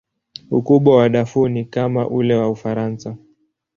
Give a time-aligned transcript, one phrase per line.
[0.51, 3.17] Ukubwa wa Darfur ni kama ule wa Ufaransa.